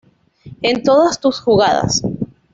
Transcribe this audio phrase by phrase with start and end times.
[0.63, 2.01] En todas tus jugadas.